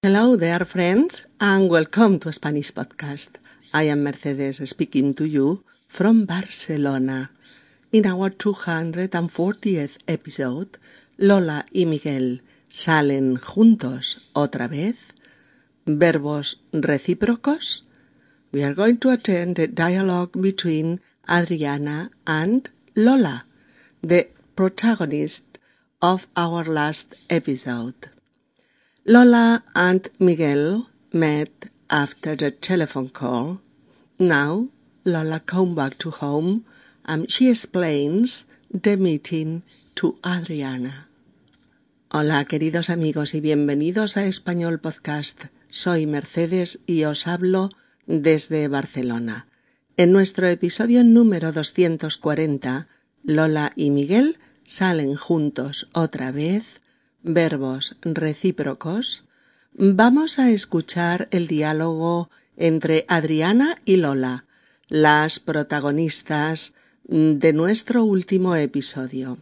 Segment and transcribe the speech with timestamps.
[0.00, 3.30] Hello there, friends, and welcome to Spanish Podcast.
[3.74, 7.32] I am Mercedes speaking to you from Barcelona.
[7.90, 10.78] In our 240th episode,
[11.18, 15.14] Lola y Miguel salen juntos otra vez.
[15.84, 17.82] Verbos recíprocos.
[18.52, 23.46] We are going to attend the dialogue between Adriana and Lola,
[24.00, 25.58] the protagonist
[26.00, 28.10] of our last episode.
[29.10, 33.62] Lola and Miguel met after the telephone call.
[34.18, 34.68] Now
[35.02, 36.66] Lola come back to home
[37.06, 39.62] and she explains the meeting
[39.94, 41.08] to Adriana.
[42.12, 45.44] Hola queridos amigos y bienvenidos a Español Podcast.
[45.70, 47.70] Soy Mercedes y os hablo
[48.06, 49.46] desde Barcelona.
[49.96, 52.88] En nuestro episodio número 240,
[53.22, 56.82] Lola y Miguel salen juntos otra vez
[57.22, 59.24] verbos recíprocos,
[59.72, 64.46] vamos a escuchar el diálogo entre Adriana y Lola,
[64.88, 69.38] las protagonistas de nuestro último episodio.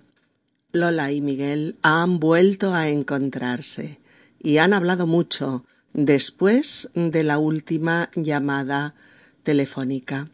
[0.72, 4.00] Lola y Miguel han vuelto a encontrarse
[4.38, 8.94] y han hablado mucho después de la última llamada
[9.42, 10.28] telefónica.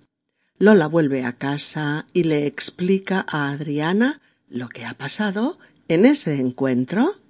[0.59, 6.41] Lola vuelve a casa y le explica a Adriana lo que ha pasado en ese
[6.41, 7.22] encuentro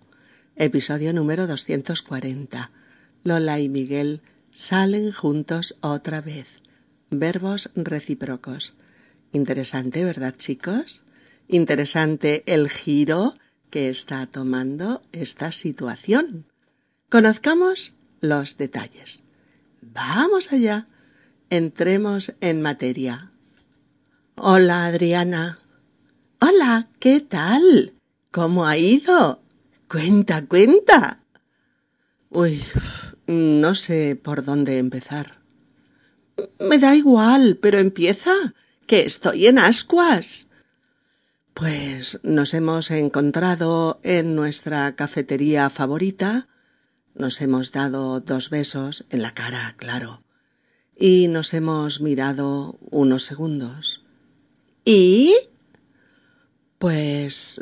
[0.56, 2.70] Episodio número 240.
[3.24, 6.60] Lola y Miguel salen juntos otra vez.
[7.10, 8.74] Verbos recíprocos.
[9.32, 11.04] Interesante, ¿verdad, chicos?
[11.48, 13.34] Interesante el giro
[13.70, 16.44] que está tomando esta situación.
[17.08, 19.24] Conozcamos los detalles.
[19.80, 20.86] Vamos allá.
[21.48, 23.32] Entremos en materia.
[24.36, 25.58] Hola, Adriana.
[26.40, 27.94] Hola, ¿qué tal?
[28.30, 29.41] ¿Cómo ha ido?
[29.92, 31.18] Cuenta, cuenta.
[32.30, 32.64] Uy,
[33.26, 35.42] no sé por dónde empezar.
[36.58, 38.32] Me da igual, pero empieza,
[38.86, 40.48] que estoy en ascuas.
[41.52, 46.48] Pues nos hemos encontrado en nuestra cafetería favorita,
[47.14, 50.22] nos hemos dado dos besos en la cara, claro,
[50.96, 54.02] y nos hemos mirado unos segundos.
[54.86, 55.34] ¿Y?
[56.78, 57.60] Pues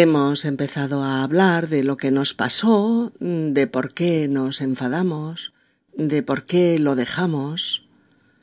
[0.00, 5.52] Hemos empezado a hablar de lo que nos pasó, de por qué nos enfadamos,
[5.92, 7.84] de por qué lo dejamos.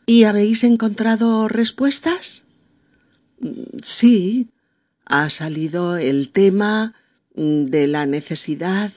[0.05, 2.43] ¿Y habéis encontrado respuestas?
[3.81, 4.49] Sí,
[5.05, 6.93] ha salido el tema
[7.35, 8.91] de la necesidad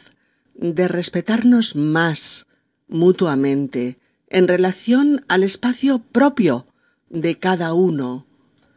[0.56, 2.48] de respetarnos más
[2.88, 3.98] mutuamente
[4.30, 6.66] en relación al espacio propio
[7.08, 8.26] de cada uno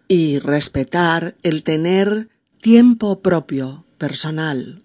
[0.07, 2.29] y respetar el tener
[2.61, 4.83] tiempo propio, personal.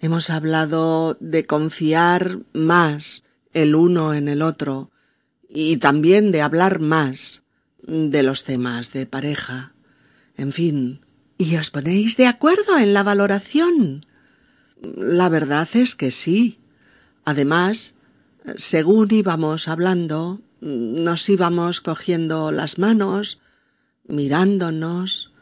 [0.00, 4.90] Hemos hablado de confiar más el uno en el otro
[5.48, 7.42] y también de hablar más
[7.82, 9.74] de los temas de pareja.
[10.36, 11.00] En fin,
[11.36, 14.00] ¿y os ponéis de acuerdo en la valoración?
[14.80, 16.60] La verdad es que sí.
[17.26, 17.94] Además,
[18.56, 23.38] según íbamos hablando, nos íbamos cogiendo las manos,
[24.08, 25.33] mirándonos,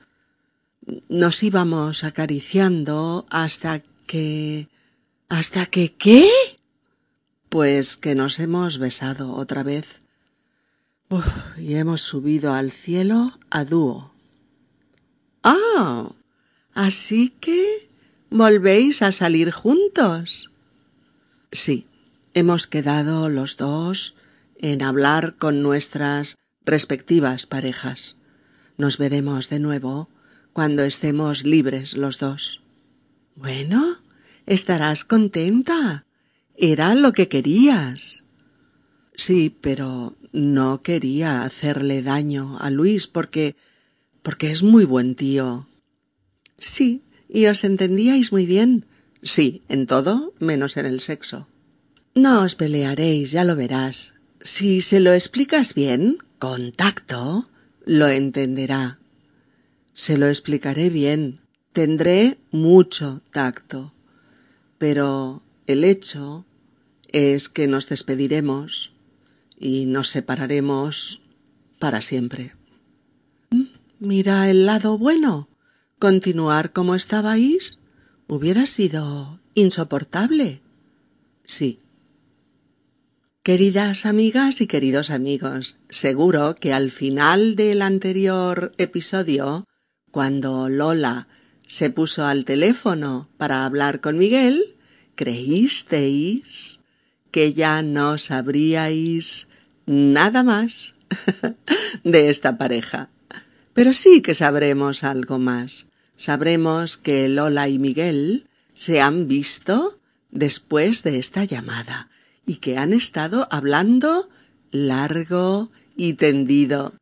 [1.09, 4.69] nos íbamos acariciando hasta que...
[5.29, 6.29] ¿Hasta que qué?
[7.49, 10.03] Pues que nos hemos besado otra vez.
[11.59, 14.13] y hemos subido al cielo a dúo.
[15.43, 16.13] Ah,
[16.75, 17.89] así que
[18.31, 20.51] volvéis a salir juntos.
[21.51, 21.87] Sí,
[22.35, 24.15] hemos quedado los dos
[24.59, 28.17] en hablar con nuestras respectivas parejas.
[28.79, 30.09] Nos veremos de nuevo
[30.53, 32.63] cuando estemos libres los dos.
[33.35, 33.99] Bueno,
[34.47, 36.05] estarás contenta.
[36.57, 38.25] Era lo que querías.
[39.15, 43.57] Sí, pero no quería hacerle daño a Luis porque
[44.23, 45.67] porque es muy buen tío.
[46.59, 48.87] Sí, y os entendíais muy bien.
[49.23, 51.49] Sí, en todo, menos en el sexo.
[52.15, 54.15] No os pelearéis, ya lo verás.
[54.41, 57.49] Si se lo explicas bien, con tacto,
[57.85, 58.99] lo entenderá.
[59.95, 61.41] Se lo explicaré bien.
[61.73, 63.93] Tendré mucho tacto.
[64.79, 66.45] Pero el hecho
[67.09, 68.93] es que nos despediremos
[69.59, 71.21] y nos separaremos
[71.79, 72.55] para siempre.
[73.51, 73.65] ¿Mm?
[74.01, 75.49] Mira el lado bueno.
[75.99, 77.79] Continuar como estabais
[78.27, 80.63] hubiera sido insoportable.
[81.45, 81.79] Sí.
[83.43, 89.65] Queridas amigas y queridos amigos, seguro que al final del anterior episodio
[90.13, 91.27] cuando Lola
[91.67, 94.77] se puso al teléfono para hablar con Miguel
[95.15, 96.81] creísteis
[97.31, 99.49] que ya no sabríais
[99.87, 100.95] nada más
[102.05, 103.11] de esta pareja.
[103.75, 105.87] Pero sí que sabremos algo más.
[106.17, 109.99] Sabremos que Lola y Miguel se han visto
[110.31, 112.11] después de esta llamada
[112.47, 114.29] y que han estado hablando
[114.71, 116.95] largo y tendido.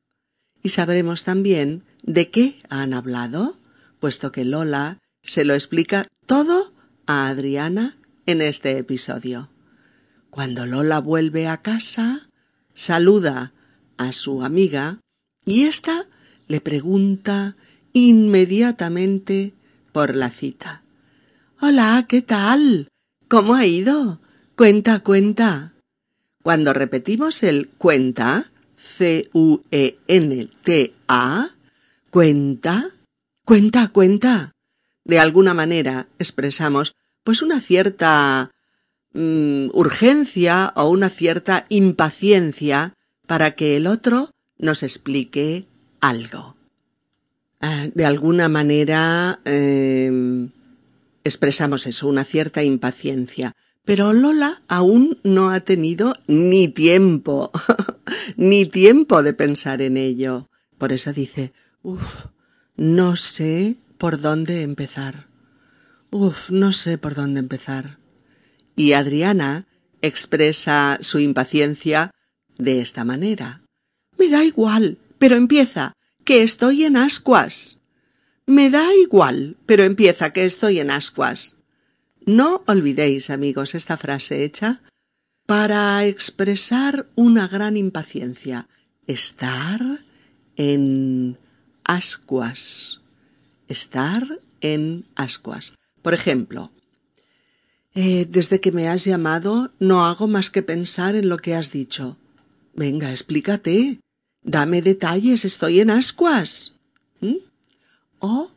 [0.63, 3.59] Y sabremos también de qué han hablado,
[3.99, 6.73] puesto que Lola se lo explica todo
[7.07, 9.51] a Adriana en este episodio.
[10.31, 12.29] Cuando Lola vuelve a casa,
[12.75, 13.53] saluda
[13.97, 15.01] a su amiga
[15.45, 16.07] y ésta
[16.49, 17.57] le pregunta
[17.93, 19.55] inmediatamente
[19.93, 20.83] por la cita.
[21.61, 22.89] Hola, ¿qué tal?
[23.29, 24.21] ¿Cómo ha ido?
[24.57, 25.75] Cuenta, cuenta.
[26.43, 29.61] Cuando repetimos el cuenta, C-U-E-N-T-A,
[32.11, 32.91] cuenta,
[33.45, 34.53] cuenta, cuenta.
[35.05, 38.53] De alguna manera expresamos pues una cierta
[39.13, 42.95] mm, urgencia o una cierta impaciencia
[43.27, 45.67] para que el otro nos explique
[46.01, 46.57] algo.
[47.61, 50.51] Ah, de alguna manera em,
[51.25, 53.55] expresamos eso, una cierta impaciencia.
[53.85, 57.51] Pero Lola aún no ha tenido ni tiempo,
[58.37, 60.49] ni tiempo de pensar en ello.
[60.79, 62.27] Por eso dice, uff,
[62.77, 65.29] no sé por dónde empezar.
[66.11, 67.99] Uf, no sé por dónde empezar.
[68.75, 69.67] Y Adriana
[70.03, 72.11] expresa su impaciencia
[72.59, 73.63] de esta manera.
[74.19, 75.93] Me da igual, pero empieza,
[76.25, 77.81] que estoy en ascuas.
[78.47, 81.57] Me da igual, pero empieza, que estoy en ascuas.
[82.27, 84.83] No olvidéis, amigos, esta frase hecha
[85.47, 88.69] para expresar una gran impaciencia.
[89.07, 89.81] Estar
[90.57, 91.39] en
[91.91, 93.01] ascuas.
[93.67, 94.23] Estar
[94.61, 95.75] en ascuas.
[96.03, 96.71] Por ejemplo,
[97.95, 101.73] eh, desde que me has llamado no hago más que pensar en lo que has
[101.73, 102.17] dicho.
[102.75, 103.99] Venga, explícate.
[104.43, 106.75] Dame detalles, estoy en ascuas.
[107.21, 107.39] ¿Mm?
[108.21, 108.51] Oh,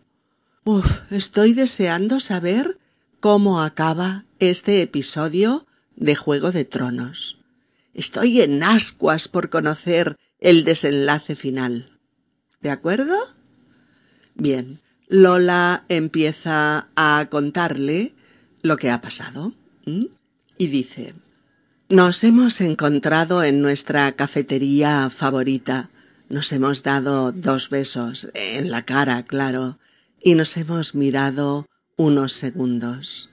[0.63, 2.77] uf, estoy deseando saber
[3.19, 5.65] cómo acaba este episodio
[5.95, 7.39] de Juego de Tronos.
[7.95, 11.92] Estoy en ascuas por conocer el desenlace final.
[12.63, 13.13] ¿De acuerdo?
[14.35, 14.79] Bien,
[15.09, 18.15] Lola empieza a contarle
[18.61, 19.53] lo que ha pasado
[19.85, 21.13] y dice
[21.89, 25.89] Nos hemos encontrado en nuestra cafetería favorita.
[26.29, 29.77] Nos hemos dado dos besos en la cara, claro,
[30.21, 31.67] y nos hemos mirado
[31.97, 33.29] unos segundos.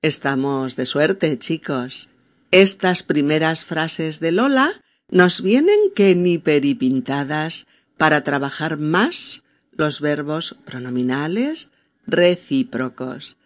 [0.00, 2.08] Estamos de suerte, chicos.
[2.52, 4.70] Estas primeras frases de Lola
[5.10, 11.70] nos vienen que ni peripintadas para trabajar más los verbos pronominales
[12.06, 13.36] recíprocos.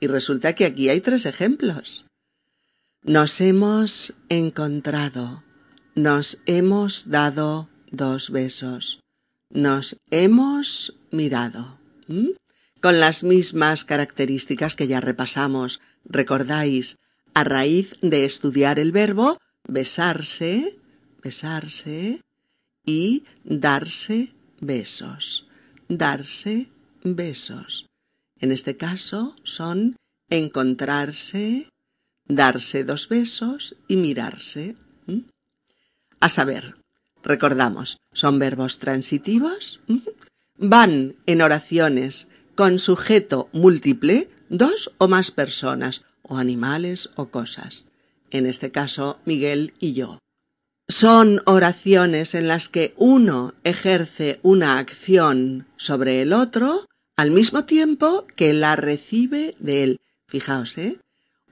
[0.00, 2.06] Y resulta que aquí hay tres ejemplos.
[3.02, 5.44] Nos hemos encontrado,
[5.94, 9.00] nos hemos dado dos besos,
[9.48, 11.78] nos hemos mirado.
[12.80, 16.98] Con las mismas características que ya repasamos, recordáis,
[17.32, 19.38] a raíz de estudiar el verbo
[19.68, 20.78] besarse,
[21.22, 22.20] besarse
[22.86, 25.46] y darse besos
[25.88, 26.68] darse
[27.02, 27.86] besos.
[28.38, 29.96] En este caso son
[30.30, 31.68] encontrarse,
[32.26, 34.76] darse dos besos y mirarse.
[36.20, 36.76] A saber,
[37.22, 39.80] recordamos, son verbos transitivos,
[40.56, 47.86] van en oraciones con sujeto múltiple dos o más personas, o animales o cosas.
[48.30, 50.18] En este caso, Miguel y yo.
[50.88, 58.24] Son oraciones en las que uno ejerce una acción sobre el otro al mismo tiempo
[58.36, 60.00] que la recibe de él.
[60.28, 60.98] Fijaos, ¿eh?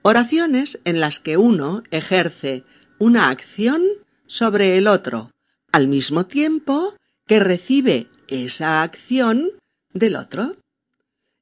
[0.03, 2.63] Oraciones en las que uno ejerce
[2.97, 3.83] una acción
[4.25, 5.31] sobre el otro
[5.73, 6.95] al mismo tiempo
[7.27, 9.51] que recibe esa acción
[9.91, 10.55] del otro.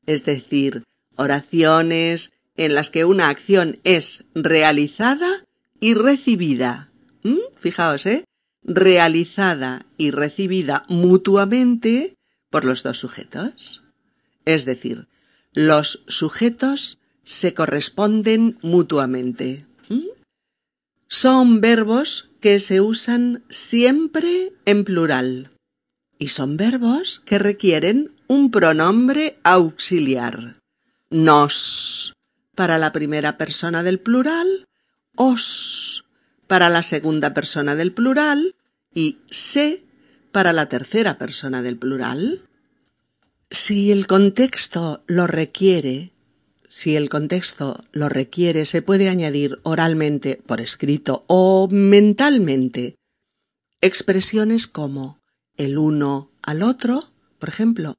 [0.08, 0.84] Es decir,
[1.16, 5.46] oraciones en las que una acción es realizada
[5.80, 6.90] y recibida
[7.24, 7.40] ¿Mm?
[7.56, 8.26] Fijaos, ¿eh?
[8.64, 12.16] Realizada y recibida mutuamente
[12.50, 13.84] por los dos sujetos.
[14.46, 15.08] Es decir,
[15.54, 19.66] los sujetos se corresponden mutuamente.
[19.90, 20.08] ¿Mm?
[21.08, 25.52] Son verbos que se usan siempre en plural.
[26.20, 30.60] Y son verbos que requieren un pronombre auxiliar.
[31.10, 32.14] Nos
[32.56, 34.68] para la primera persona del plural,
[35.16, 36.03] os
[36.54, 38.54] para la segunda persona del plural
[38.94, 39.84] y se
[40.32, 42.48] para la tercera persona del plural.
[43.50, 46.12] Si el contexto lo requiere,
[46.70, 52.98] si el contexto lo requiere, se puede añadir oralmente, por escrito o mentalmente
[53.82, 55.24] expresiones como
[55.58, 57.96] el uno al otro, por ejemplo,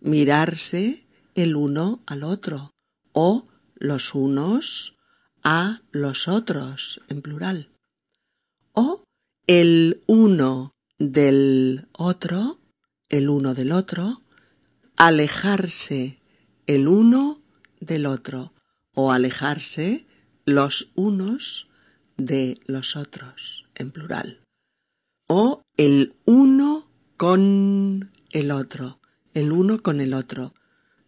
[0.00, 2.70] mirarse el uno al otro
[3.12, 4.96] o los unos
[5.44, 7.68] a los otros en plural
[8.78, 9.02] o
[9.48, 12.60] el uno del otro,
[13.08, 14.22] el uno del otro,
[14.96, 16.20] alejarse
[16.68, 17.40] el uno
[17.80, 18.52] del otro
[18.94, 20.06] o alejarse
[20.44, 21.66] los unos
[22.16, 24.42] de los otros en plural
[25.28, 29.00] o el uno con el otro,
[29.34, 30.54] el uno con el otro.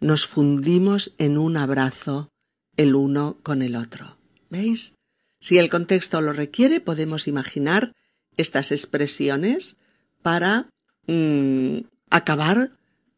[0.00, 2.30] Nos fundimos en un abrazo
[2.76, 4.18] el uno con el otro.
[4.48, 4.96] ¿Veis?
[5.40, 7.94] Si el contexto lo requiere, podemos imaginar
[8.36, 9.78] estas expresiones
[10.22, 10.68] para
[11.06, 11.78] mm,
[12.10, 12.72] acabar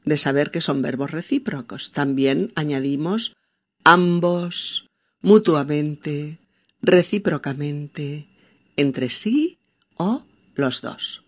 [0.05, 1.93] de saber que son verbos recíprocos.
[1.93, 3.37] También añadimos
[3.85, 4.87] ambos,
[5.21, 6.39] mutuamente,
[6.81, 8.29] recíprocamente,
[8.77, 9.59] entre sí
[9.97, 10.25] o
[10.55, 11.23] los dos.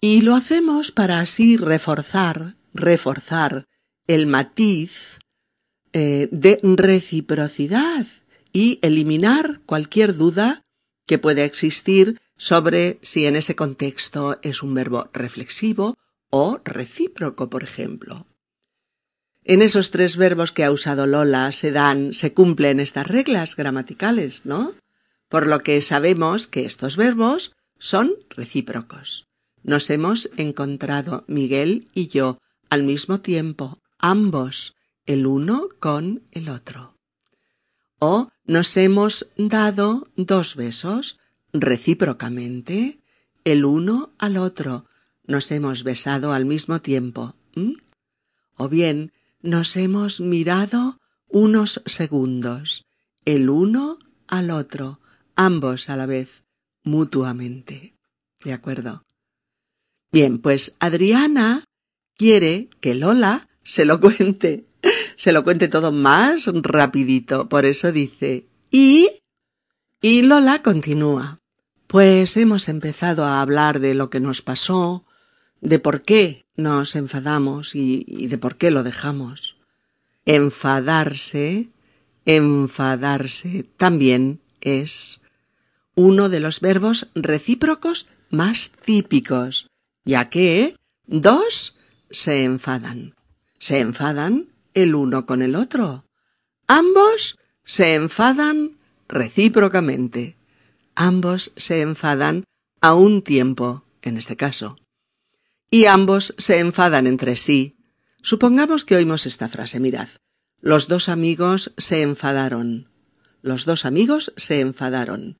[0.00, 3.64] Y lo hacemos para así reforzar, reforzar
[4.06, 5.18] el matiz
[5.92, 8.06] eh, de reciprocidad
[8.56, 10.62] y eliminar cualquier duda
[11.04, 15.98] que pueda existir sobre si en ese contexto es un verbo reflexivo
[16.30, 18.26] o recíproco, por ejemplo.
[19.44, 24.46] En esos tres verbos que ha usado Lola se dan, se cumplen estas reglas gramaticales,
[24.46, 24.74] ¿no?
[25.28, 29.26] Por lo que sabemos que estos verbos son recíprocos.
[29.64, 32.38] Nos hemos encontrado Miguel y yo
[32.70, 36.95] al mismo tiempo, ambos, el uno con el otro.
[37.98, 41.18] O nos hemos dado dos besos
[41.52, 43.00] recíprocamente,
[43.44, 44.86] el uno al otro.
[45.24, 47.34] Nos hemos besado al mismo tiempo.
[48.56, 52.86] O bien nos hemos mirado unos segundos,
[53.24, 53.98] el uno
[54.28, 55.00] al otro,
[55.34, 56.44] ambos a la vez,
[56.82, 57.96] mutuamente.
[58.44, 59.04] ¿De acuerdo?
[60.12, 61.64] Bien, pues Adriana
[62.16, 64.66] quiere que Lola se lo cuente,
[65.16, 67.48] se lo cuente todo más rapidito.
[67.48, 69.08] Por eso dice, ¿y?
[70.00, 71.40] Y Lola continúa.
[71.86, 75.04] Pues hemos empezado a hablar de lo que nos pasó,
[75.60, 79.56] de por qué nos enfadamos y, de por qué lo dejamos.
[80.24, 81.70] Enfadarse,
[82.24, 85.22] enfadarse también es
[85.94, 89.68] uno de los verbos recíprocos más típicos,
[90.04, 91.76] ya que dos
[92.10, 93.14] se enfadan.
[93.58, 96.06] Se enfadan el uno con el otro.
[96.68, 98.78] Ambos se enfadan
[99.08, 100.36] recíprocamente.
[100.94, 102.44] Ambos se enfadan
[102.80, 104.78] a un tiempo, en este caso
[105.70, 107.76] y ambos se enfadan entre sí.
[108.22, 110.08] Supongamos que oímos esta frase, mirad.
[110.60, 112.88] Los dos amigos se enfadaron.
[113.42, 115.38] Los dos amigos se enfadaron.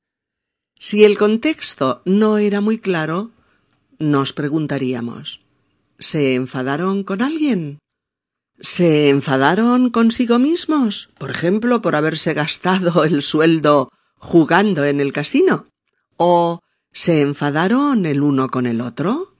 [0.79, 3.31] Si el contexto no era muy claro,
[3.99, 5.41] nos preguntaríamos
[5.97, 7.79] ¿Se enfadaron con alguien?
[8.59, 11.09] ¿Se enfadaron consigo mismos?
[11.17, 15.67] Por ejemplo, por haberse gastado el sueldo jugando en el casino.
[16.15, 16.61] ¿O
[16.91, 19.35] se enfadaron el uno con el otro?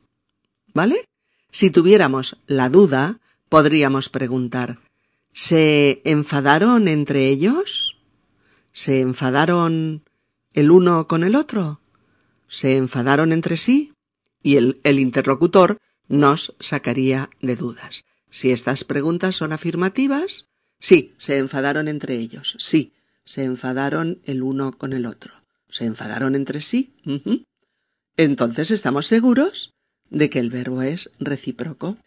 [0.74, 1.06] ¿Vale?
[1.52, 3.20] Si tuviéramos la duda,
[3.50, 4.80] podríamos preguntar
[5.40, 8.00] ¿Se enfadaron entre ellos?
[8.74, 10.04] ¿Se enfadaron
[10.54, 11.80] el uno con el otro?
[12.48, 13.94] ¿Se enfadaron entre sí?
[14.42, 18.06] Y el, interlocutor nos sacaría de dudas.
[18.38, 20.46] Si estas preguntas son afirmativas,
[20.80, 22.94] sí, se enfadaron entre ellos, sí,
[23.26, 25.34] se enfadaron el uno con el otro.
[25.70, 26.94] ¿Se enfadaron entre sí?
[28.16, 29.74] Entonces estamos seguros
[30.12, 31.98] de que el verbo es recíproco.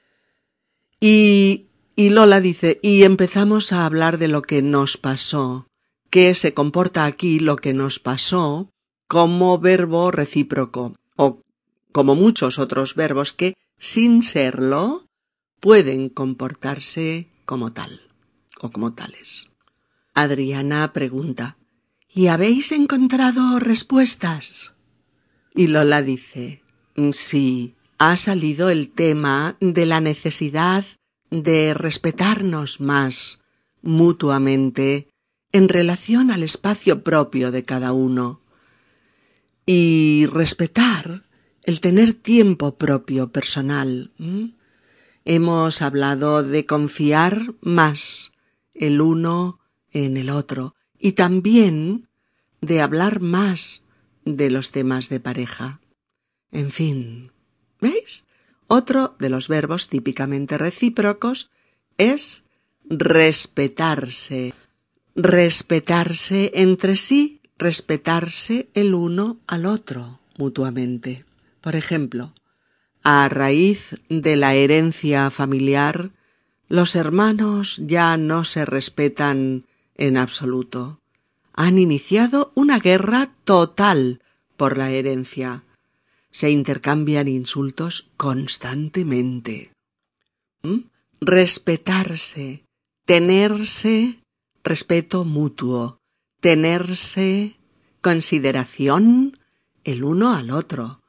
[1.01, 5.67] Y, y Lola dice, y empezamos a hablar de lo que nos pasó,
[6.11, 8.71] que se comporta aquí lo que nos pasó
[9.09, 11.43] como verbo recíproco, o
[11.91, 15.10] como muchos otros verbos que, sin serlo,
[15.61, 18.01] pueden comportarse como tal,
[18.61, 19.47] o como tales.
[20.15, 21.57] Adriana pregunta,
[22.13, 24.73] ¿Y habéis encontrado respuestas?
[25.55, 26.65] Y Lola dice,
[27.13, 30.85] sí, ha salido el tema de la necesidad
[31.31, 33.43] de respetarnos más
[33.83, 35.09] mutuamente
[35.53, 38.41] en relación al espacio propio de cada uno
[39.65, 41.23] y respetar
[41.63, 44.11] el tener tiempo propio personal.
[45.33, 48.33] Hemos hablado de confiar más
[48.75, 49.61] el uno
[49.93, 52.09] en el otro y también
[52.61, 53.87] de hablar más
[54.25, 55.81] de los temas de pareja.
[56.51, 57.31] En fin,
[57.81, 58.25] ¿Veis?
[58.67, 61.53] Otro de los verbos típicamente recíprocos
[61.97, 62.43] es
[62.83, 64.53] respetarse.
[65.15, 71.25] respetarse entre sí, respetarse el uno al otro mutuamente.
[71.61, 72.35] Por ejemplo,
[73.03, 76.11] a raíz de la herencia familiar,
[76.69, 79.67] los hermanos ya no se respetan
[79.97, 81.01] en absoluto.
[81.53, 84.23] Han iniciado una guerra total
[84.57, 85.65] por la herencia.
[86.31, 89.73] Se intercambian insultos constantemente.
[90.63, 90.81] ¿Mm?
[91.21, 92.65] Respetarse,
[93.05, 94.21] tenerse
[94.63, 95.99] respeto mutuo,
[96.41, 97.57] tenerse
[98.01, 99.39] consideración
[99.85, 101.00] el uno al otro,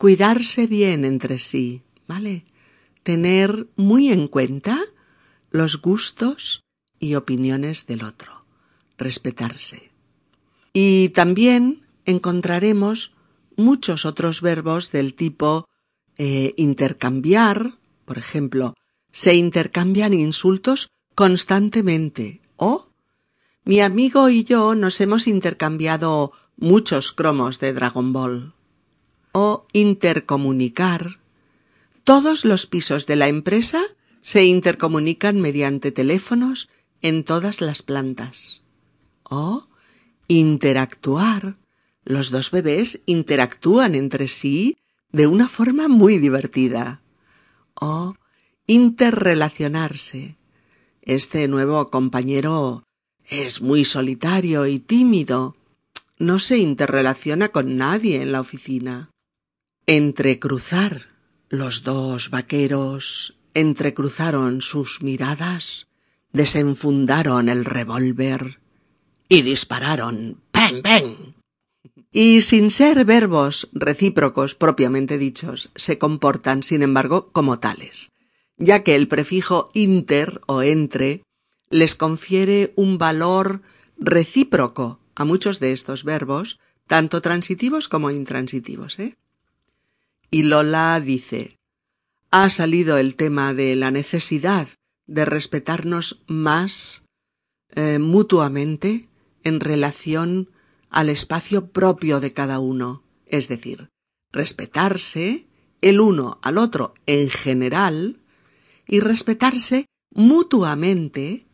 [0.00, 2.46] cuidarse bien entre sí, ¿vale?
[3.02, 4.80] Tener muy en cuenta
[5.50, 6.62] los gustos
[6.98, 8.46] y opiniones del otro,
[8.96, 9.90] respetarse.
[10.72, 13.12] Y también encontraremos
[13.56, 15.66] muchos otros verbos del tipo
[16.16, 17.72] eh, intercambiar,
[18.06, 18.72] por ejemplo,
[19.12, 22.88] se intercambian insultos constantemente o
[23.66, 28.54] mi amigo y yo nos hemos intercambiado muchos cromos de Dragon Ball.
[29.32, 31.20] O intercomunicar.
[32.04, 33.80] Todos los pisos de la empresa
[34.20, 36.68] se intercomunican mediante teléfonos
[37.02, 38.62] en todas las plantas.
[39.22, 39.68] O
[40.28, 41.56] interactuar.
[42.04, 44.78] Los dos bebés interactúan entre sí
[45.12, 47.02] de una forma muy divertida.
[47.74, 48.14] O
[48.66, 50.36] interrelacionarse.
[51.02, 52.84] Este nuevo compañero
[53.24, 55.56] es muy solitario y tímido.
[56.18, 59.09] No se interrelaciona con nadie en la oficina.
[59.86, 61.06] Entrecruzar.
[61.48, 65.88] Los dos vaqueros entrecruzaron sus miradas,
[66.32, 68.60] desenfundaron el revólver
[69.28, 70.40] y dispararon.
[70.52, 71.34] ¡Pen, pen!
[72.12, 78.12] Y sin ser verbos recíprocos propiamente dichos, se comportan, sin embargo, como tales,
[78.56, 81.22] ya que el prefijo inter o entre
[81.68, 83.62] les confiere un valor
[83.96, 88.98] recíproco a muchos de estos verbos, tanto transitivos como intransitivos.
[88.98, 89.16] ¿eh?
[90.30, 91.58] Y Lola dice,
[92.30, 94.68] ha salido el tema de la necesidad
[95.06, 97.04] de respetarnos más
[97.70, 99.08] eh, mutuamente
[99.42, 100.50] en relación
[100.88, 103.88] al espacio propio de cada uno, es decir,
[104.32, 105.46] respetarse
[105.80, 108.20] el uno al otro en general
[108.86, 111.46] y respetarse mutuamente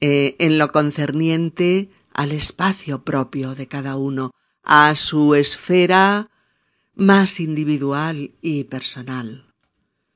[0.00, 4.30] eh, en lo concerniente al espacio propio de cada uno,
[4.62, 6.30] a su esfera
[6.94, 9.46] más individual y personal.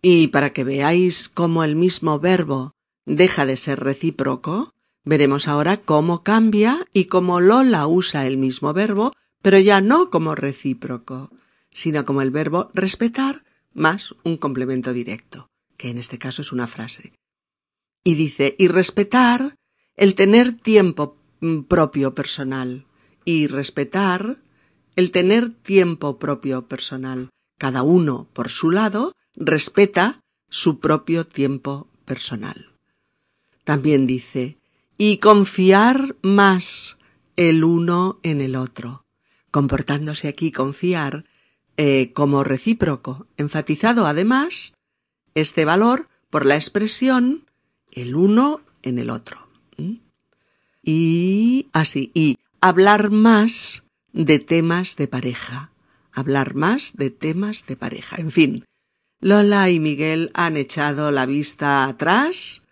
[0.00, 2.72] Y para que veáis cómo el mismo verbo
[3.04, 9.12] deja de ser recíproco, veremos ahora cómo cambia y cómo Lola usa el mismo verbo,
[9.42, 11.30] pero ya no como recíproco,
[11.70, 16.66] sino como el verbo respetar más un complemento directo, que en este caso es una
[16.66, 17.12] frase.
[18.04, 19.56] Y dice, y respetar
[19.96, 22.86] el tener tiempo mm, propio personal
[23.24, 24.38] y respetar
[24.98, 27.30] el tener tiempo propio personal.
[27.56, 30.18] Cada uno, por su lado, respeta
[30.50, 32.72] su propio tiempo personal.
[33.62, 34.58] También dice,
[34.96, 36.98] y confiar más
[37.36, 39.04] el uno en el otro,
[39.52, 41.26] comportándose aquí confiar
[41.76, 44.74] eh, como recíproco, enfatizado además
[45.34, 47.46] este valor por la expresión
[47.92, 49.46] el uno en el otro.
[50.82, 55.72] Y así, y hablar más de temas de pareja.
[56.12, 58.16] Hablar más de temas de pareja.
[58.16, 58.64] En fin,
[59.20, 62.66] Lola y Miguel han echado la vista atrás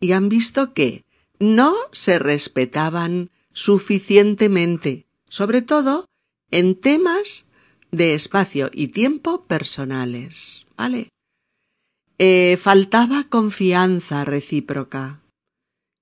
[0.00, 1.04] y han visto que
[1.38, 6.06] no se respetaban suficientemente, sobre todo
[6.50, 7.46] en temas
[7.90, 10.66] de espacio y tiempo personales.
[10.76, 11.08] ¿Vale?
[12.18, 15.20] Eh, faltaba confianza recíproca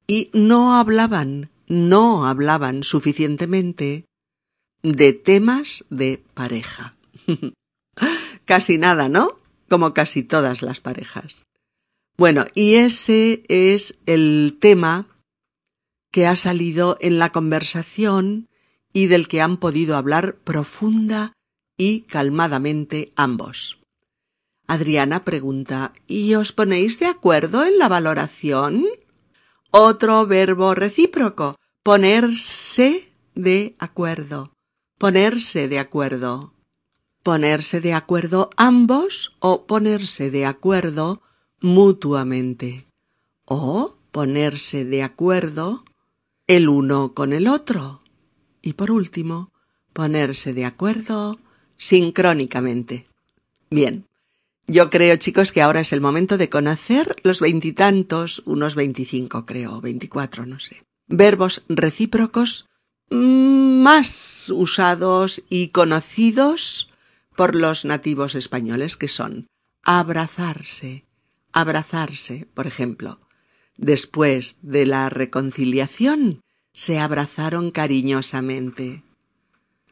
[0.06, 4.04] y no hablaban, no hablaban suficientemente
[4.84, 6.94] de temas de pareja.
[8.44, 9.40] casi nada, ¿no?
[9.68, 11.44] Como casi todas las parejas.
[12.16, 15.08] Bueno, y ese es el tema
[16.12, 18.48] que ha salido en la conversación
[18.92, 21.32] y del que han podido hablar profunda
[21.76, 23.78] y calmadamente ambos.
[24.66, 28.86] Adriana pregunta ¿Y os ponéis de acuerdo en la valoración?
[29.70, 34.53] Otro verbo recíproco, ponerse de acuerdo.
[34.98, 36.52] Ponerse de acuerdo.
[37.22, 41.20] Ponerse de acuerdo ambos o ponerse de acuerdo
[41.60, 42.86] mutuamente.
[43.44, 45.84] O ponerse de acuerdo
[46.46, 48.02] el uno con el otro.
[48.62, 49.50] Y por último,
[49.92, 51.38] ponerse de acuerdo
[51.76, 53.06] sincrónicamente.
[53.70, 54.06] Bien,
[54.66, 59.80] yo creo, chicos, que ahora es el momento de conocer los veintitantos, unos veinticinco creo,
[59.80, 62.66] veinticuatro, no sé, verbos recíprocos
[63.10, 66.90] más usados y conocidos
[67.36, 69.46] por los nativos españoles que son
[69.82, 71.04] abrazarse,
[71.52, 73.20] abrazarse, por ejemplo.
[73.76, 76.40] Después de la reconciliación,
[76.72, 79.02] se abrazaron cariñosamente.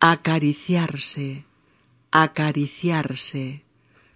[0.01, 1.45] Acariciarse,
[2.11, 3.65] acariciarse.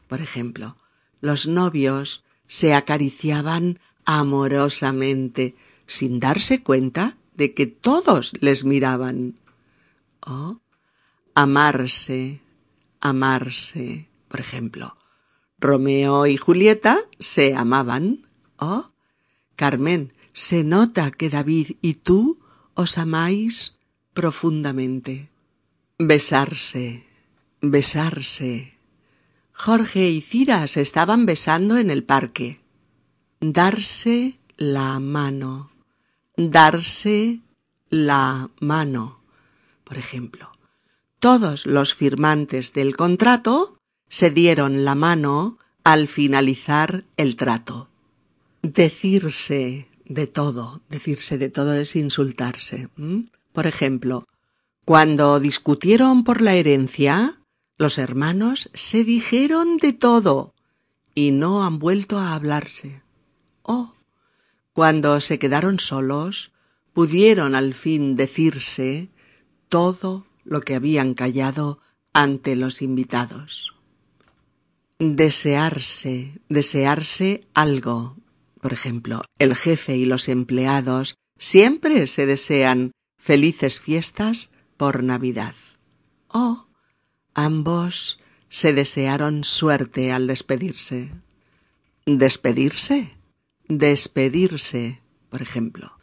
[0.08, 0.76] Por ejemplo,
[1.20, 5.56] los novios se acariciaban amorosamente,
[5.86, 9.34] sin darse cuenta de que todos les miraban.
[10.20, 10.58] O
[11.34, 12.40] amarse,
[13.00, 14.08] amarse.
[14.28, 14.96] Por ejemplo,
[15.58, 18.26] Romeo y Julieta se amaban.
[18.58, 18.88] O
[19.54, 22.38] Carmen, se nota que David y tú
[22.74, 23.76] os amáis
[24.12, 25.30] profundamente.
[25.98, 27.04] Besarse,
[27.60, 28.74] besarse.
[29.52, 32.60] Jorge y Cira se estaban besando en el parque.
[33.40, 35.70] Darse la mano.
[36.36, 37.40] Darse
[37.88, 39.20] la mano.
[39.84, 40.52] Por ejemplo,
[41.18, 47.88] todos los firmantes del contrato se dieron la mano al finalizar el trato.
[48.62, 52.88] Decirse de todo, decirse de todo es insultarse.
[53.52, 54.26] Por ejemplo,
[54.84, 57.40] cuando discutieron por la herencia,
[57.78, 60.54] los hermanos se dijeron de todo
[61.14, 63.02] y no han vuelto a hablarse.
[63.62, 63.95] Oh,
[64.76, 66.52] cuando se quedaron solos,
[66.92, 69.08] pudieron al fin decirse
[69.70, 71.80] todo lo que habían callado
[72.12, 73.74] ante los invitados.
[74.98, 78.18] Desearse, desearse algo.
[78.60, 85.54] Por ejemplo, el jefe y los empleados siempre se desean felices fiestas por Navidad.
[86.28, 86.66] Oh,
[87.32, 91.12] Ambos se desearon suerte al despedirse.
[92.04, 93.15] ¿Despedirse?
[93.68, 95.98] Despedirse, por ejemplo.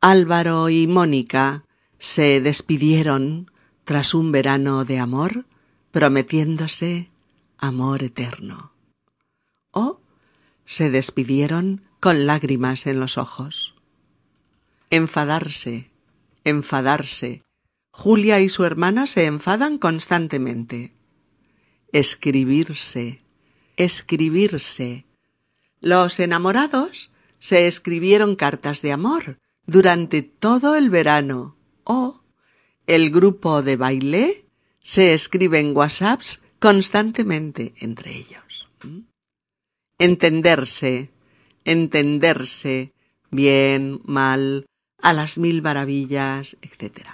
[0.00, 1.64] Álvaro y Mónica
[1.98, 3.50] se despidieron
[3.84, 5.46] tras un verano de amor,
[5.90, 7.10] prometiéndose
[7.58, 8.72] amor eterno.
[9.70, 10.00] O
[10.64, 13.74] se despidieron con lágrimas en los ojos.
[14.90, 15.90] Enfadarse,
[16.44, 17.42] enfadarse,
[17.92, 20.94] Julia y su hermana se enfadan constantemente.
[21.92, 23.22] Escribirse,
[23.76, 25.04] escribirse.
[25.82, 31.56] Los enamorados se escribieron cartas de amor durante todo el verano.
[31.82, 32.22] O
[32.86, 34.46] el grupo de baile
[34.80, 38.68] se escriben WhatsApps constantemente entre ellos.
[38.84, 39.00] ¿Mm?
[39.98, 41.10] Entenderse,
[41.64, 42.92] entenderse,
[43.32, 44.66] bien, mal,
[45.00, 47.08] a las mil maravillas, etc.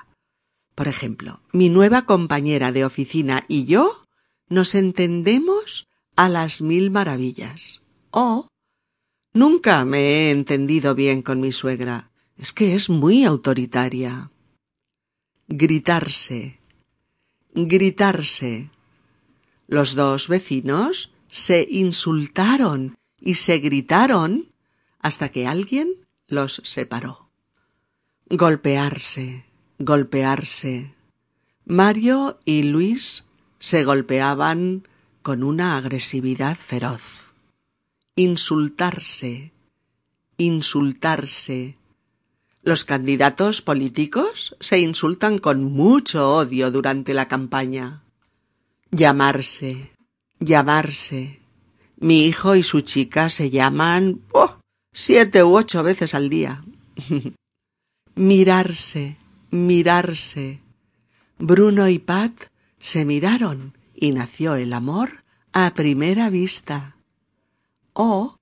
[0.74, 4.02] Por ejemplo, mi nueva compañera de oficina y yo
[4.50, 7.81] nos entendemos a las mil maravillas.
[8.11, 8.48] O
[9.33, 12.11] nunca me he entendido bien con mi suegra.
[12.37, 14.31] Es que es muy autoritaria.
[15.49, 16.61] Gritarse.
[17.55, 18.71] Gritarse.
[19.67, 24.53] Los dos vecinos se insultaron y se gritaron
[25.01, 27.31] hasta que alguien los separó.
[28.31, 30.95] Golpearse golpearse.
[31.64, 33.25] Mario y Luis
[33.59, 34.88] se golpeaban
[35.23, 37.28] con una agresividad feroz.
[38.18, 39.52] Insultarse,
[40.38, 41.76] insultarse.
[42.64, 48.02] Los candidatos políticos se insultan con mucho odio durante la campaña.
[48.90, 49.92] Llamarse,
[50.40, 51.38] llamarse.
[52.00, 54.59] Mi hijo y su chica se llaman oh,
[54.92, 56.64] siete u ocho veces al día.
[58.16, 59.16] Mirarse,
[59.52, 60.61] mirarse.
[61.38, 62.33] Bruno y Pat
[62.81, 66.97] se miraron y nació el amor a primera vista.
[68.00, 68.37] O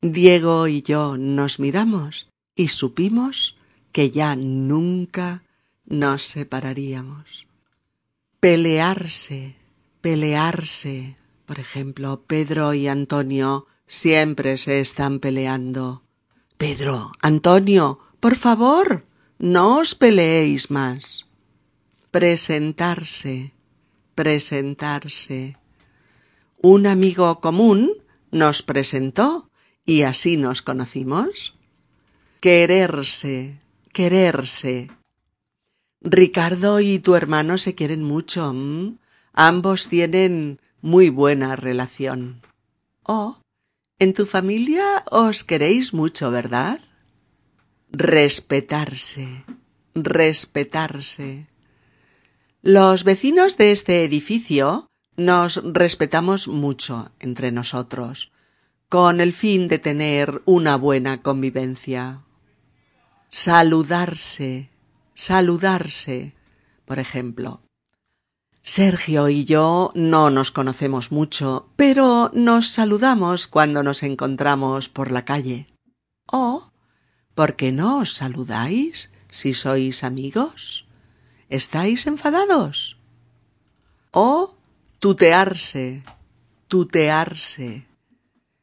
[0.00, 3.56] Diego y yo nos miramos y supimos
[3.90, 5.42] que ya nunca
[5.84, 7.48] nos separaríamos.
[8.38, 9.56] Pelearse,
[10.00, 11.16] pelearse.
[11.44, 16.04] Por ejemplo, Pedro y Antonio siempre se están peleando.
[16.56, 19.04] Pedro, Antonio, por favor,
[19.40, 21.26] no os peleéis más.
[22.12, 23.54] Presentarse,
[24.14, 25.56] presentarse.
[26.60, 28.01] Un amigo común
[28.32, 29.48] nos presentó
[29.84, 31.54] y así nos conocimos.
[32.40, 33.60] Quererse,
[33.92, 34.90] quererse.
[36.00, 38.52] Ricardo y tu hermano se quieren mucho.
[39.32, 42.42] Ambos tienen muy buena relación.
[43.04, 43.38] Oh,
[44.00, 46.80] en tu familia os queréis mucho, ¿verdad?
[47.92, 49.44] respetarse,
[49.94, 51.46] respetarse.
[52.62, 58.32] Los vecinos de este edificio nos respetamos mucho entre nosotros,
[58.88, 62.22] con el fin de tener una buena convivencia.
[63.28, 64.70] saludarse,
[65.14, 66.34] saludarse.
[66.84, 67.62] Por ejemplo,
[68.62, 75.24] Sergio y yo no nos conocemos mucho, pero nos saludamos cuando nos encontramos por la
[75.24, 75.66] calle.
[76.26, 76.70] O,
[77.34, 80.86] ¿por qué no os saludáis si sois amigos?
[81.48, 82.98] ¿Estáis enfadados?
[84.12, 84.54] O
[85.02, 86.02] tutearse,
[86.68, 87.84] tutearse.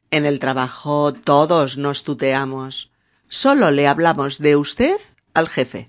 [0.09, 2.89] En el trabajo todos nos tuteamos.
[3.27, 4.99] Solo le hablamos de usted
[5.35, 5.87] al jefe.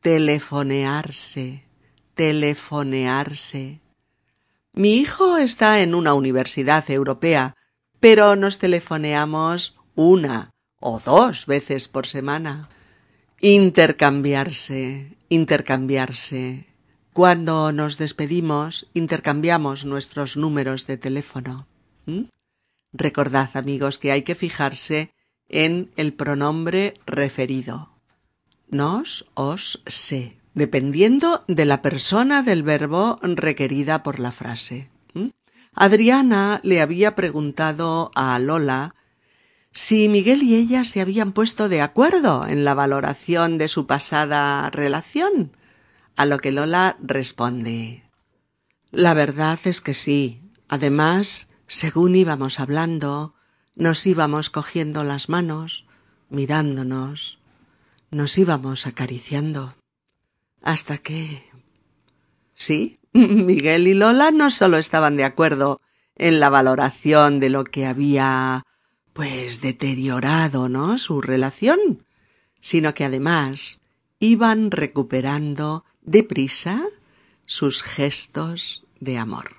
[0.00, 1.64] Telefonearse
[2.20, 3.80] telefonearse.
[4.74, 7.54] Mi hijo está en una universidad europea,
[7.98, 12.68] pero nos telefoneamos una o dos veces por semana.
[13.40, 16.66] Intercambiarse, intercambiarse.
[17.12, 21.66] Cuando nos despedimos, intercambiamos nuestros números de teléfono.
[22.06, 22.24] ¿Mm?
[22.92, 25.12] Recordad, amigos, que hay que fijarse
[25.48, 27.90] en el pronombre referido.
[28.68, 34.90] Nos, os, se dependiendo de la persona del verbo requerida por la frase.
[35.72, 38.94] Adriana le había preguntado a Lola
[39.72, 44.68] si Miguel y ella se habían puesto de acuerdo en la valoración de su pasada
[44.70, 45.56] relación,
[46.16, 48.04] a lo que Lola responde
[48.90, 50.42] La verdad es que sí.
[50.68, 53.34] Además, según íbamos hablando,
[53.74, 55.86] nos íbamos cogiendo las manos,
[56.28, 57.38] mirándonos,
[58.10, 59.74] nos íbamos acariciando
[60.62, 61.48] hasta que.
[62.54, 65.80] Sí, Miguel y Lola no solo estaban de acuerdo
[66.16, 68.64] en la valoración de lo que había
[69.12, 70.98] pues deteriorado, ¿no?
[70.98, 72.04] su relación,
[72.60, 73.80] sino que además
[74.18, 76.82] iban recuperando deprisa
[77.46, 79.54] sus gestos de amor.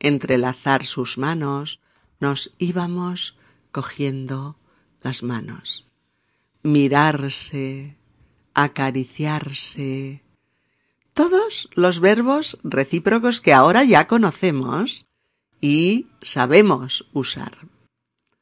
[0.00, 1.78] Entrelazar sus manos,
[2.18, 3.36] nos íbamos
[3.70, 4.58] cogiendo
[5.02, 5.86] las manos.
[6.64, 7.96] Mirarse,
[8.54, 10.24] acariciarse.
[11.14, 15.06] Todos los verbos recíprocos que ahora ya conocemos
[15.60, 17.56] y sabemos usar.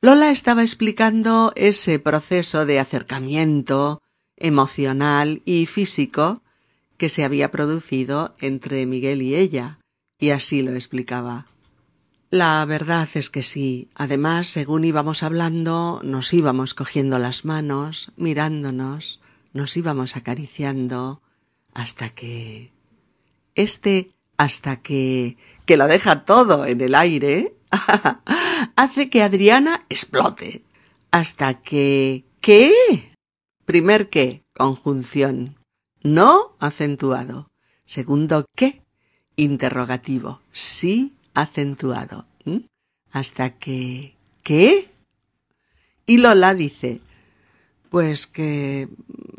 [0.00, 4.00] Lola estaba explicando ese proceso de acercamiento
[4.38, 6.42] emocional y físico
[6.96, 9.78] que se había producido entre Miguel y ella,
[10.18, 11.46] y así lo explicaba.
[12.30, 13.88] La verdad es que sí.
[13.94, 19.20] Además, según íbamos hablando, nos íbamos cogiendo las manos, mirándonos,
[19.52, 21.22] nos íbamos acariciando
[21.72, 22.72] hasta que...
[23.54, 25.36] Este hasta que...
[25.64, 27.54] que lo deja todo en el aire,
[28.76, 30.64] hace que Adriana explote.
[31.10, 32.24] Hasta que...
[32.40, 32.72] ¿Qué?
[33.64, 35.56] Primer qué, conjunción.
[36.02, 37.50] No acentuado.
[37.84, 38.82] Segundo qué,
[39.36, 40.40] interrogativo.
[40.52, 42.26] Sí acentuado.
[43.10, 44.14] Hasta que...
[44.42, 44.90] ¿Qué?
[46.06, 47.00] Y Lola dice,
[47.90, 48.88] pues que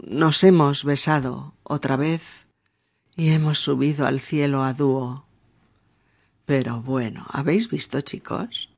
[0.06, 2.48] nos hemos besado otra vez
[3.16, 5.26] y hemos subido al cielo a dúo.
[6.46, 8.70] Pero bueno, ¿habéis visto, chicos?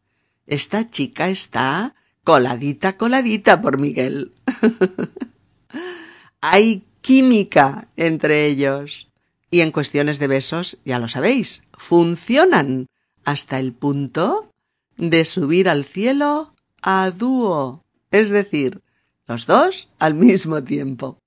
[0.48, 4.34] Esta chica está coladita, coladita por Miguel.
[6.42, 9.10] Hay química entre ellos.
[9.52, 12.88] Y en cuestiones de besos, ya lo sabéis, funcionan
[13.26, 14.52] hasta el punto
[14.98, 17.84] de subir al cielo a dúo.
[18.12, 18.82] Es decir,
[19.28, 21.20] los dos al mismo tiempo.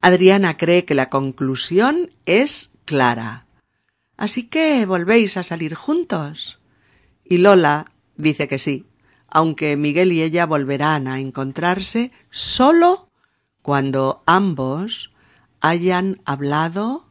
[0.00, 3.46] Adriana cree que la conclusión es clara.
[4.16, 6.60] Así que volvéis a salir juntos.
[7.24, 8.86] Y Lola dice que sí,
[9.28, 13.05] aunque Miguel y ella volverán a encontrarse solo
[13.66, 15.10] cuando ambos
[15.60, 17.08] hayan hablado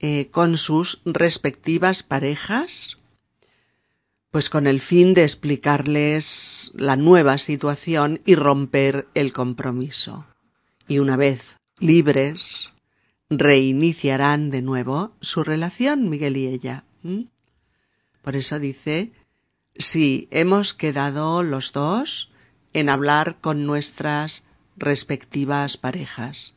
[0.00, 2.98] eh, con sus respectivas parejas
[4.32, 10.26] pues con el fin de explicarles la nueva situación y romper el compromiso.
[10.88, 12.70] Y una vez libres,
[13.30, 16.82] reiniciarán de nuevo su relación, Miguel y ella.
[18.20, 19.12] Por eso dice,
[19.76, 22.32] si hemos quedado los dos
[22.72, 24.44] en hablar con nuestras
[24.76, 26.54] respectivas parejas.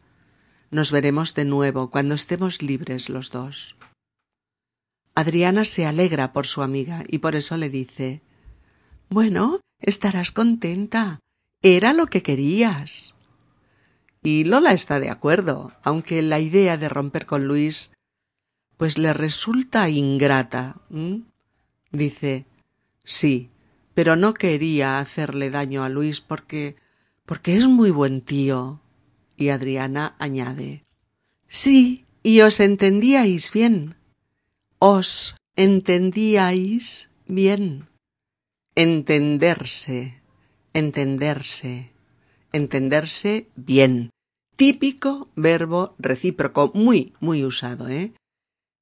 [0.72, 3.76] Nos veremos de nuevo cuando estemos libres los dos.
[5.14, 8.22] Adriana se alegra por su amiga y por eso le dice
[9.10, 11.20] Bueno, estarás contenta.
[11.62, 13.16] Era lo que querías.
[14.22, 17.92] Y Lola está de acuerdo, aunque la idea de romper con Luis
[18.78, 20.82] pues le resulta ingrata.
[21.92, 22.46] Dice
[23.04, 23.50] Sí,
[23.94, 26.76] pero no quería hacerle daño a Luis porque
[27.26, 28.82] porque es muy buen tío.
[29.38, 30.86] Y Adriana añade
[31.48, 33.96] Sí, y os entendíais bien
[34.80, 37.88] os entendíais bien.
[38.76, 40.22] Entenderse,
[40.74, 41.92] entenderse,
[42.52, 44.12] entenderse bien,
[44.58, 48.14] típico verbo recíproco, muy, muy usado, ¿eh?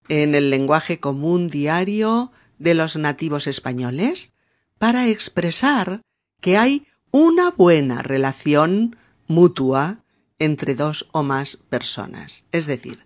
[0.10, 4.34] En el lenguaje común diario de los nativos españoles
[4.80, 6.02] para expresar
[6.42, 8.98] que hay una buena relación
[9.28, 10.00] mutua
[10.40, 12.44] entre dos o más personas.
[12.52, 13.06] Es decir,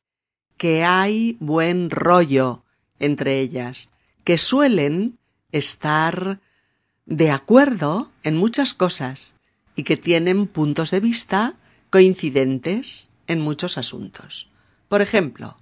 [0.56, 2.64] que hay buen rollo
[3.00, 3.90] entre ellas,
[4.24, 5.20] que suelen
[5.52, 6.40] estar
[7.06, 9.36] de acuerdo en muchas cosas
[9.76, 11.56] y que tienen puntos de vista
[11.90, 14.50] coincidentes en muchos asuntos.
[14.88, 15.58] Por ejemplo,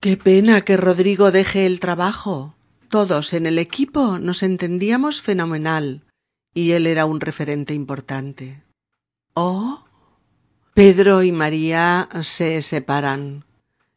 [0.00, 2.56] Qué pena que Rodrigo deje el trabajo.
[2.88, 6.02] Todos en el equipo nos entendíamos fenomenal
[6.54, 8.62] y él era un referente importante.
[9.34, 9.84] Oh.
[10.74, 13.44] Pedro y María se separan.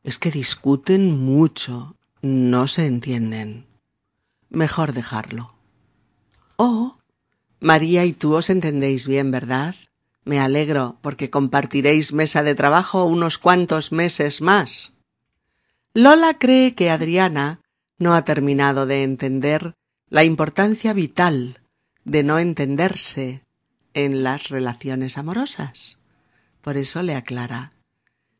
[0.03, 1.95] Es que discuten mucho.
[2.21, 3.65] No se entienden.
[4.49, 5.55] Mejor dejarlo.
[6.57, 6.97] Oh.
[7.59, 9.75] María y tú os entendéis bien, ¿verdad?
[10.23, 14.93] Me alegro porque compartiréis mesa de trabajo unos cuantos meses más.
[15.93, 17.61] Lola cree que Adriana
[17.97, 19.75] no ha terminado de entender
[20.09, 21.61] la importancia vital
[22.05, 23.41] de no entenderse
[23.93, 25.99] en las relaciones amorosas.
[26.61, 27.71] Por eso le aclara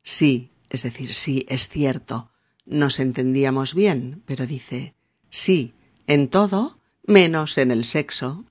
[0.07, 2.29] Sí, es decir, sí, es cierto,
[2.65, 4.93] nos entendíamos bien, pero dice
[5.31, 5.73] sí,
[6.05, 8.45] en todo, menos en el sexo.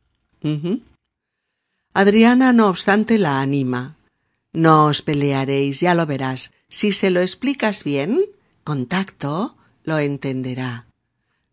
[1.94, 3.96] Adriana, no obstante, la anima.
[4.53, 6.53] No os pelearéis, ya lo verás.
[6.68, 8.20] Si se lo explicas bien,
[8.64, 10.87] con tacto, lo entenderá.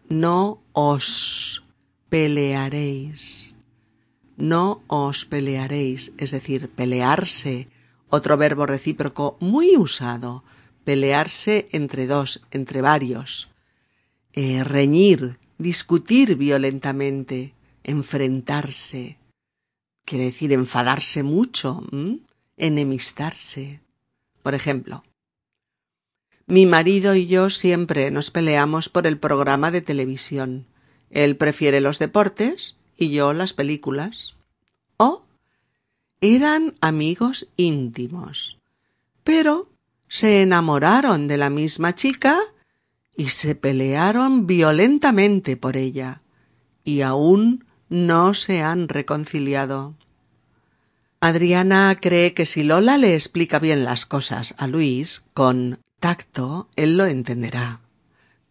[0.10, 1.63] No os
[2.10, 3.40] pelearéis.
[4.41, 7.67] No os pelearéis, es decir, pelearse,
[8.10, 10.43] otro verbo recíproco muy usado,
[10.84, 13.51] pelearse entre dos, entre varios.
[14.34, 19.19] Eh, reñir, discutir violentamente, enfrentarse.
[20.06, 21.84] Quiere decir enfadarse mucho,
[22.58, 23.80] enemistarse.
[24.41, 25.04] Por ejemplo,
[26.47, 30.65] mi marido y yo siempre nos peleamos por el programa de televisión.
[31.12, 34.35] Él prefiere los deportes y yo las películas.
[34.97, 35.23] Oh,
[36.21, 38.59] eran amigos íntimos.
[39.23, 39.69] Pero
[40.07, 42.37] se enamoraron de la misma chica
[43.17, 46.21] y se pelearon violentamente por ella,
[46.83, 49.95] y aún no se han reconciliado.
[51.21, 56.97] Adriana cree que si Lola le explica bien las cosas a Luis con tacto, él
[56.97, 57.81] lo entenderá.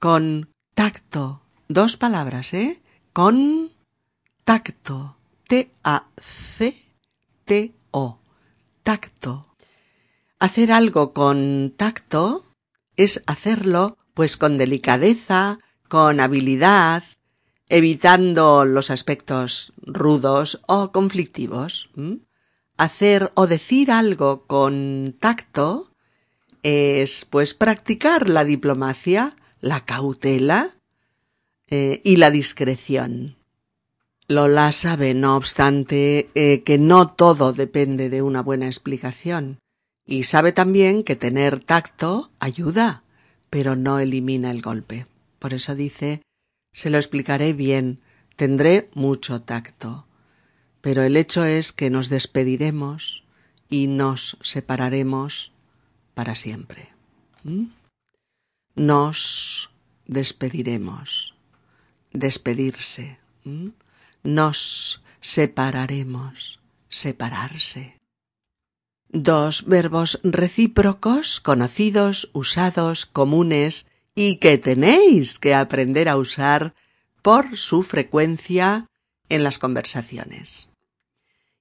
[0.00, 2.82] Con tacto, dos palabras, ¿eh?
[3.12, 3.69] Con
[4.50, 4.98] tacto,
[5.46, 6.08] T-A-C-T-O,
[8.82, 9.46] tacto.
[10.40, 12.44] Hacer algo con tacto
[12.96, 17.04] es hacerlo pues con delicadeza, con habilidad,
[17.68, 21.88] evitando los aspectos rudos o conflictivos.
[22.76, 25.92] Hacer o decir algo con tacto
[26.64, 30.72] es pues practicar la diplomacia, la cautela
[31.68, 33.36] eh, y la discreción.
[34.30, 39.58] Lola sabe, no obstante, eh, que no todo depende de una buena explicación,
[40.06, 43.02] y sabe también que tener tacto ayuda,
[43.50, 45.08] pero no elimina el golpe.
[45.40, 46.22] Por eso dice
[46.72, 47.98] se lo explicaré bien,
[48.36, 50.06] tendré mucho tacto.
[50.80, 53.24] Pero el hecho es que nos despediremos
[53.68, 55.50] y nos separaremos
[56.14, 56.90] para siempre.
[57.42, 57.64] ¿Mm?
[58.76, 59.70] Nos
[60.06, 61.34] despediremos.
[62.12, 63.18] Despedirse.
[63.42, 63.70] ¿Mm?
[64.22, 66.58] Nos separaremos.
[66.88, 67.98] Separarse.
[69.08, 76.74] Dos verbos recíprocos, conocidos, usados, comunes, y que tenéis que aprender a usar
[77.22, 78.86] por su frecuencia
[79.28, 80.70] en las conversaciones.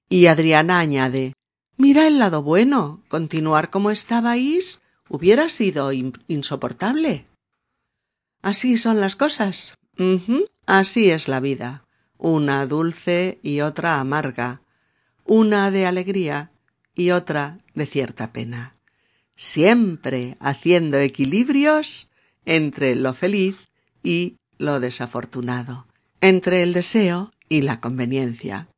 [0.08, 1.32] Y Adriana añade
[1.80, 3.02] Mira el lado bueno.
[3.08, 7.24] Continuar como estabais hubiera sido insoportable.
[8.42, 9.74] Así son las cosas.
[10.66, 11.84] Así es la vida.
[12.22, 14.60] Una dulce y otra amarga.
[15.24, 16.52] Una de alegría
[16.94, 18.76] y otra de cierta pena.
[19.36, 22.10] Siempre haciendo equilibrios
[22.44, 23.68] entre lo feliz
[24.02, 25.86] y lo desafortunado,
[26.20, 28.68] entre el deseo y la conveniencia.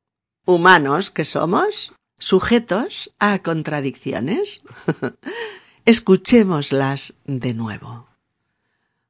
[0.47, 4.63] Humanos que somos, sujetos a contradicciones.
[5.85, 8.07] Escuchémoslas de nuevo.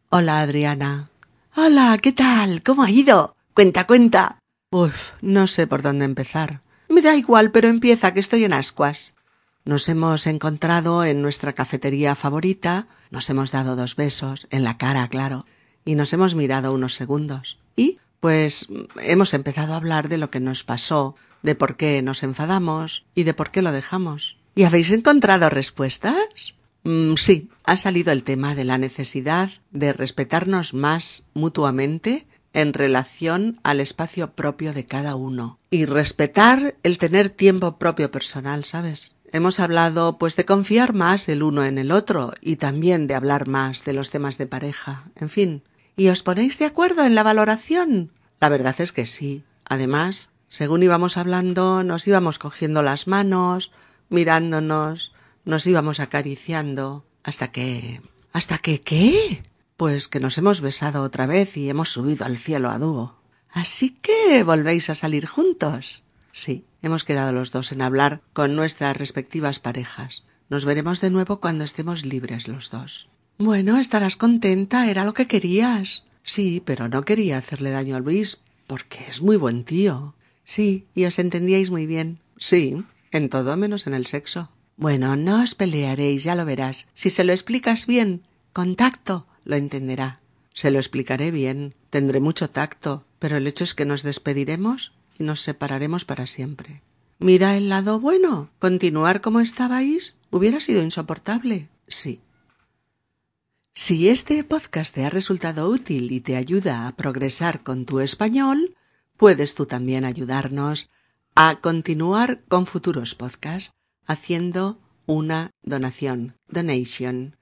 [0.09, 1.11] Hola, Adriana.
[1.55, 2.63] Hola, ¿qué tal?
[2.63, 3.37] ¿Cómo ha ido?
[3.55, 4.39] Cuenta, cuenta.
[4.71, 6.63] Uf, no sé por dónde empezar.
[6.89, 9.15] Me da igual, pero empieza, que estoy en ascuas.
[9.67, 15.07] Nos hemos encontrado en nuestra cafetería favorita, nos hemos dado dos besos, en la cara,
[15.09, 15.45] claro,
[15.85, 17.59] y nos hemos mirado unos segundos.
[17.77, 18.69] Y, pues,
[19.03, 23.25] hemos empezado a hablar de lo que nos pasó, de por qué nos enfadamos y
[23.25, 24.39] de por qué lo dejamos.
[24.55, 26.55] ¿Y habéis encontrado respuestas?
[26.85, 33.61] Mm, sí, ha salido el tema de la necesidad de respetarnos más mutuamente en relación
[33.63, 35.59] al espacio propio de cada uno.
[35.71, 39.15] Y respetar el tener tiempo propio personal, ¿sabes?
[39.33, 43.49] Hemos hablado pues de confiar más el uno en el otro y también de hablar
[43.49, 45.05] más de los temas de pareja.
[45.17, 45.63] En fin.
[45.97, 48.13] ¿Y os ponéis de acuerdo en la valoración?
[48.41, 49.45] La verdad es que sí.
[49.65, 53.73] Además, según íbamos hablando, nos íbamos cogiendo las manos,
[54.11, 55.13] mirándonos,
[55.45, 58.03] nos íbamos acariciando, hasta que...
[58.35, 59.43] ¿Hasta que qué?
[59.77, 63.17] Pues que nos hemos besado otra vez y hemos subido al cielo a dúo.
[63.51, 66.05] Así que volvéis a salir juntos.
[66.33, 70.25] Sí, hemos quedado los dos en hablar con nuestras respectivas parejas.
[70.49, 73.09] Nos veremos de nuevo cuando estemos libres los dos.
[73.39, 76.05] Bueno, estarás contenta, era lo que querías.
[76.23, 80.15] Sí, pero no quería hacerle daño a Luis, porque es muy buen tío.
[80.45, 82.21] Sí, y os entendíais muy bien.
[82.37, 84.51] Sí, en todo menos en el sexo.
[84.77, 86.89] Bueno, no os pelearéis, ya lo verás.
[86.95, 90.21] Si se lo explicas bien, con tacto, lo entenderá.
[90.53, 95.25] Se lo explicaré bien, tendré mucho tacto, pero el hecho es que nos despediremos y
[95.25, 96.83] nos separaremos para siempre.
[97.19, 98.51] Mira el lado bueno.
[98.59, 101.69] Continuar como estabais hubiera sido insoportable.
[101.87, 102.21] Sí.
[103.75, 108.77] Si este podcast te ha resultado útil y te ayuda a progresar con tu español,
[109.17, 110.91] puedes tú también ayudarnos
[111.35, 113.73] a continuar con futuros podcasts
[114.05, 117.37] haciendo una donación, donation,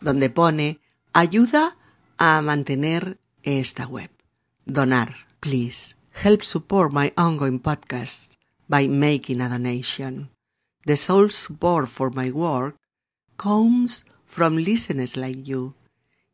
[0.00, 0.78] donde pone
[1.12, 1.76] ayuda
[2.16, 4.10] a mantener esta web.
[4.64, 5.96] Donar, please.
[6.12, 10.30] Help support my ongoing podcast by making a donation.
[10.84, 12.76] The sole support for my work
[13.36, 15.74] comes from listeners like you.